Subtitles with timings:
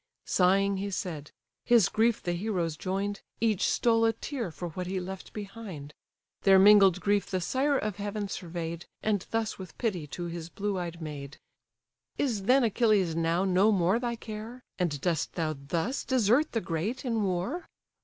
[0.25, 1.29] Sighing he said:
[1.63, 5.93] his grief the heroes join'd, Each stole a tear for what he left behind.
[6.41, 10.79] Their mingled grief the sire of heaven survey'd, And thus with pity to his blue
[10.79, 11.37] eyed maid:
[12.17, 17.05] "Is then Achilles now no more thy care, And dost thou thus desert the great
[17.05, 17.69] in war?